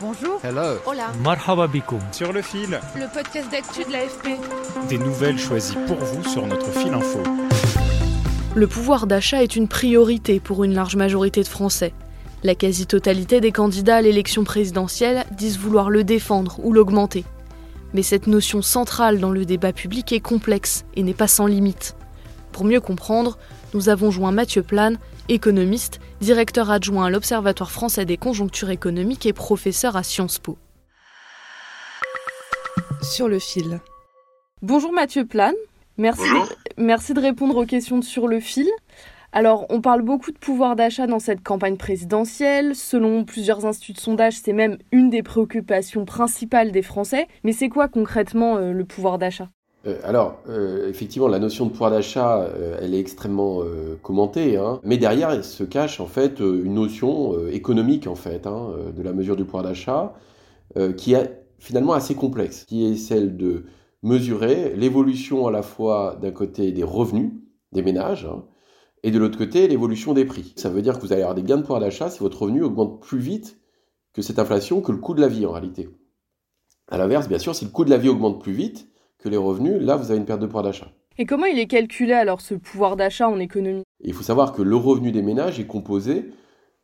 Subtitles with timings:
[0.00, 0.40] Bonjour.
[0.42, 0.78] Hello.
[0.86, 1.12] Hola.
[1.22, 1.68] Marhaba.
[2.12, 2.80] Sur le fil.
[2.96, 4.28] Le podcast d'actu de l'AFP.
[4.88, 7.22] Des nouvelles choisies pour vous sur notre fil info.
[8.54, 11.92] Le pouvoir d'achat est une priorité pour une large majorité de Français.
[12.42, 17.26] La quasi-totalité des candidats à l'élection présidentielle disent vouloir le défendre ou l'augmenter.
[17.92, 21.94] Mais cette notion centrale dans le débat public est complexe et n'est pas sans limite.
[22.52, 23.36] Pour mieux comprendre,
[23.74, 24.98] nous avons joint Mathieu Plane,
[25.28, 30.58] économiste, directeur adjoint à l'Observatoire français des conjonctures économiques et professeur à Sciences Po.
[33.02, 33.80] Sur le fil.
[34.62, 35.54] Bonjour Mathieu Plane,
[35.96, 36.46] merci, Bonjour.
[36.46, 38.68] De, merci de répondre aux questions sur le fil.
[39.32, 42.74] Alors, on parle beaucoup de pouvoir d'achat dans cette campagne présidentielle.
[42.74, 47.28] Selon plusieurs instituts de sondage, c'est même une des préoccupations principales des Français.
[47.44, 49.48] Mais c'est quoi concrètement euh, le pouvoir d'achat?
[49.86, 53.62] Euh, alors, euh, effectivement, la notion de pouvoir d'achat, euh, elle est extrêmement
[54.02, 54.80] commentée, hein.
[54.84, 59.12] mais derrière elle se cache en fait une notion économique en fait hein, de la
[59.12, 60.14] mesure du pouvoir d'achat,
[60.96, 63.64] qui est finalement assez complexe, qui est celle de
[64.02, 67.32] mesurer l'évolution à la fois d'un côté des revenus
[67.72, 68.44] des ménages hein,
[69.02, 70.52] et de l'autre côté l'évolution des prix.
[70.56, 72.62] Ça veut dire que vous allez avoir des gains de pouvoir d'achat si votre revenu
[72.62, 73.58] augmente plus vite
[74.12, 75.88] que cette inflation, que le coût de la vie en réalité.
[76.88, 78.89] À l'inverse, bien sûr, si le coût de la vie augmente plus vite
[79.22, 80.88] que les revenus, là, vous avez une perte de pouvoir d'achat.
[81.18, 83.82] Et comment il est calculé alors ce pouvoir d'achat en économie?
[84.02, 86.30] Il faut savoir que le revenu des ménages est composé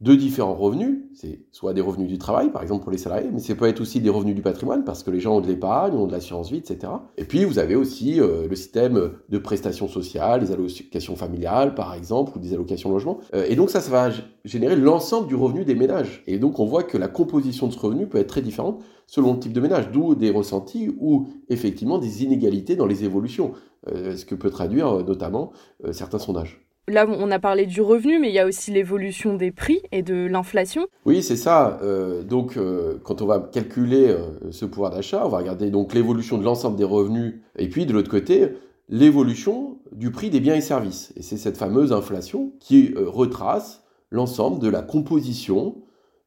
[0.00, 1.00] de différents revenus.
[1.14, 3.80] C'est soit des revenus du travail, par exemple pour les salariés, mais ça peut être
[3.80, 6.50] aussi des revenus du patrimoine, parce que les gens ont de l'épargne, ont de l'assurance
[6.50, 6.92] vie, etc.
[7.18, 11.94] Et puis, vous avez aussi euh, le système de prestations sociales, les allocations familiales, par
[11.94, 13.18] exemple, ou des allocations logement.
[13.34, 14.10] Euh, et donc ça, ça va
[14.44, 16.22] générer l'ensemble du revenu des ménages.
[16.26, 19.34] Et donc, on voit que la composition de ce revenu peut être très différente selon
[19.34, 23.52] le type de ménage, d'où des ressentis ou effectivement des inégalités dans les évolutions,
[23.88, 25.52] euh, ce que peut traduire notamment
[25.90, 26.69] certains sondages.
[26.90, 30.02] Là, on a parlé du revenu, mais il y a aussi l'évolution des prix et
[30.02, 30.88] de l'inflation.
[31.06, 31.78] Oui, c'est ça.
[31.82, 35.94] Euh, donc, euh, quand on va calculer euh, ce pouvoir d'achat, on va regarder donc
[35.94, 38.48] l'évolution de l'ensemble des revenus et puis de l'autre côté,
[38.88, 41.12] l'évolution du prix des biens et services.
[41.16, 45.76] Et c'est cette fameuse inflation qui retrace l'ensemble de la composition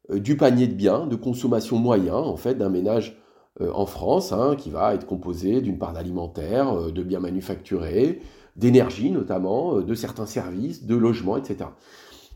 [0.10, 3.22] du panier de biens de consommation moyen en fait d'un ménage
[3.60, 8.20] en France, hein, qui va être composé d'une part d'alimentaire, euh, de biens manufacturés,
[8.56, 11.70] d'énergie notamment, euh, de certains services, de logements, etc.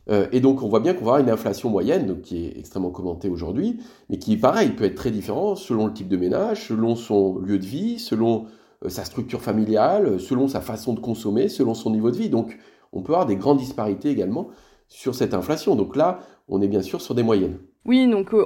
[0.09, 2.57] Euh, et donc on voit bien qu'on va avoir une inflation moyenne, donc, qui est
[2.57, 3.79] extrêmement commentée aujourd'hui,
[4.09, 7.59] mais qui, pareil, peut être très différent selon le type de ménage, selon son lieu
[7.59, 8.45] de vie, selon
[8.85, 12.29] euh, sa structure familiale, selon sa façon de consommer, selon son niveau de vie.
[12.29, 12.57] Donc
[12.94, 14.50] on peut avoir des grandes disparités également
[14.88, 15.75] sur cette inflation.
[15.75, 17.57] Donc là, on est bien sûr sur des moyennes.
[17.87, 18.43] Oui, donc euh,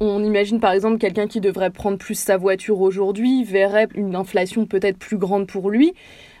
[0.00, 4.66] on, imagine par exemple quelqu'un qui devrait prendre plus sa voiture aujourd'hui verrait une inflation
[4.66, 5.94] peut-être plus grande pour lui.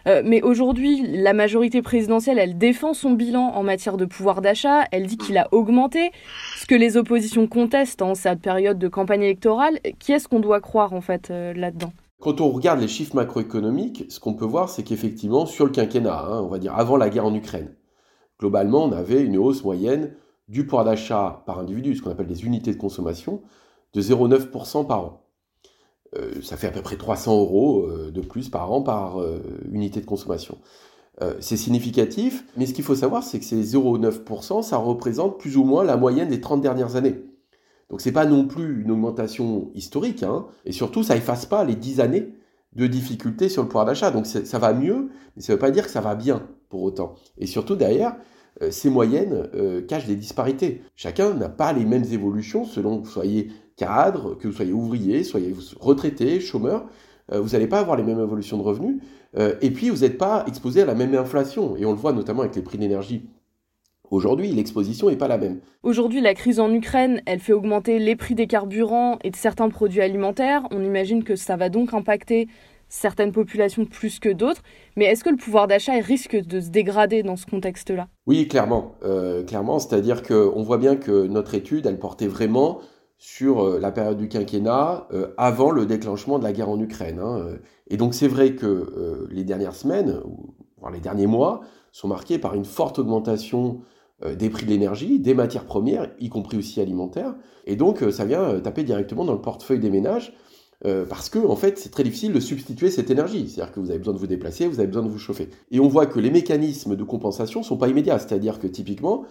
[0.08, 4.84] Euh, mais aujourd'hui, la majorité présidentielle, elle défend son bilan en matière de pouvoir d'achat.
[4.90, 6.10] Elle dit qu'il a augmenté,
[6.56, 9.78] ce que les oppositions contestent en cette période de campagne électorale.
[10.00, 11.92] Qui est-ce qu'on doit croire en fait euh, là-dedans?
[12.18, 16.18] Quand on regarde les chiffres macroéconomiques, ce qu'on peut voir, c'est qu'effectivement, sur le quinquennat,
[16.18, 17.74] hein, on va dire avant la guerre en Ukraine,
[18.40, 20.14] globalement, on avait une hausse moyenne
[20.50, 23.40] du pouvoir d'achat par individu, ce qu'on appelle des unités de consommation,
[23.94, 25.26] de 0,9% par an.
[26.16, 29.40] Euh, ça fait à peu près 300 euros euh, de plus par an par euh,
[29.72, 30.58] unité de consommation.
[31.40, 35.64] C'est significatif, mais ce qu'il faut savoir, c'est que ces 0,9%, ça représente plus ou
[35.64, 37.22] moins la moyenne des 30 dernières années.
[37.90, 41.74] Donc c'est pas non plus une augmentation historique, hein, et surtout ça efface pas les
[41.74, 42.32] 10 années
[42.72, 44.10] de difficultés sur le pouvoir d'achat.
[44.10, 47.16] Donc ça va mieux, mais ça veut pas dire que ça va bien pour autant.
[47.36, 48.16] Et surtout derrière,
[48.70, 50.82] ces moyennes euh, cachent des disparités.
[50.96, 55.24] Chacun n'a pas les mêmes évolutions selon que vous soyez cadre, que vous soyez ouvrier,
[55.24, 56.86] soyez retraité, chômeur.
[57.32, 59.00] Euh, vous n'allez pas avoir les mêmes évolutions de revenus.
[59.38, 61.76] Euh, et puis vous n'êtes pas exposé à la même inflation.
[61.76, 63.22] Et on le voit notamment avec les prix d'énergie.
[64.10, 65.60] Aujourd'hui, l'exposition n'est pas la même.
[65.84, 69.68] Aujourd'hui, la crise en Ukraine, elle fait augmenter les prix des carburants et de certains
[69.68, 70.66] produits alimentaires.
[70.72, 72.48] On imagine que ça va donc impacter
[72.90, 74.62] certaines populations plus que d'autres.
[74.96, 78.08] Mais est-ce que le pouvoir d'achat risque de se dégrader dans ce contexte-là?
[78.26, 78.96] Oui, clairement.
[79.02, 82.80] Euh, clairement, c'est-à-dire qu'on voit bien que notre étude, elle portait vraiment
[83.16, 87.20] sur euh, la période du quinquennat euh, avant le déclenchement de la guerre en Ukraine.
[87.20, 87.56] hein.
[87.88, 90.20] Et donc c'est vrai que les dernières semaines,
[90.78, 93.80] voire les derniers mois, sont marquées par une forte augmentation
[94.24, 97.34] des prix de l'énergie, des matières premières, y compris aussi alimentaires.
[97.66, 100.34] Et donc, ça vient taper directement dans le portefeuille des ménages,
[101.08, 103.48] parce que, en fait, c'est très difficile de substituer cette énergie.
[103.48, 105.50] C'est-à-dire que vous avez besoin de vous déplacer, vous avez besoin de vous chauffer.
[105.70, 108.18] Et on voit que les mécanismes de compensation ne sont pas immédiats.
[108.18, 109.24] C'est-à-dire que, typiquement,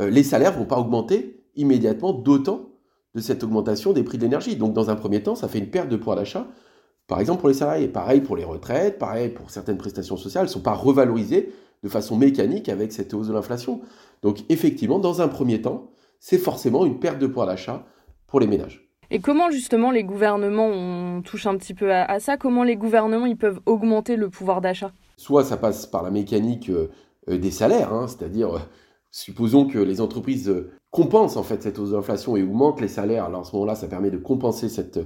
[0.00, 2.70] les salaires ne vont pas augmenter immédiatement d'autant
[3.14, 4.56] de cette augmentation des prix de l'énergie.
[4.56, 6.48] Donc, dans un premier temps, ça fait une perte de pouvoir d'achat.
[7.06, 10.48] Par exemple, pour les salariés, pareil pour les retraites, pareil pour certaines prestations sociales, elles
[10.48, 11.52] ne sont pas revalorisées
[11.82, 13.82] de façon mécanique avec cette hausse de l'inflation.
[14.22, 17.84] Donc effectivement, dans un premier temps, c'est forcément une perte de pouvoir d'achat
[18.26, 18.90] pour les ménages.
[19.10, 23.26] Et comment justement les gouvernements, on touche un petit peu à, ça, comment les gouvernements
[23.26, 24.92] ils peuvent augmenter le pouvoir d'achat?
[25.16, 26.88] Soit ça passe par la mécanique euh,
[27.28, 28.60] euh, des salaires, hein, c'est-à-dire euh,
[29.10, 30.52] supposons que les entreprises
[30.90, 33.24] compensent en fait cette hausse de l'inflation et augmentent les salaires.
[33.24, 35.00] Alors à ce moment-là, ça permet de compenser cette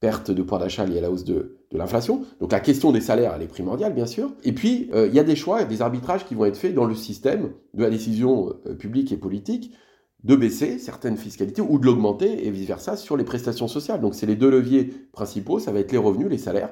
[0.00, 2.22] perte de pouvoir d'achat liée à la hausse de, l'inflation.
[2.40, 4.30] Donc la question des salaires, elle est primordiale, bien sûr.
[4.44, 6.94] Et puis, il y a des choix, des arbitrages qui vont être faits dans le
[6.94, 9.72] système de la décision publique et politique
[10.26, 14.00] de baisser certaines fiscalités ou de l'augmenter et vice-versa sur les prestations sociales.
[14.00, 16.70] Donc c'est les deux leviers principaux, ça va être les revenus, les salaires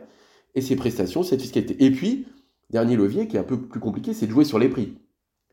[0.57, 1.85] et ces prestations, cette fiscalité.
[1.85, 2.27] Et puis,
[2.71, 4.99] dernier levier qui est un peu plus compliqué, c'est de jouer sur les prix.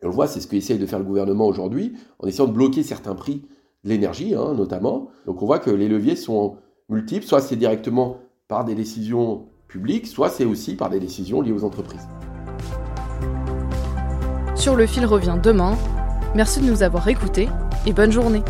[0.01, 2.53] Et on le voit, c'est ce qu'essaye de faire le gouvernement aujourd'hui, en essayant de
[2.53, 3.43] bloquer certains prix
[3.83, 5.09] de l'énergie, hein, notamment.
[5.27, 6.57] Donc on voit que les leviers sont
[6.89, 11.53] multiples, soit c'est directement par des décisions publiques, soit c'est aussi par des décisions liées
[11.53, 12.07] aux entreprises.
[14.55, 15.77] Sur le fil revient demain.
[16.33, 17.49] Merci de nous avoir écoutés
[17.85, 18.43] et bonne journée.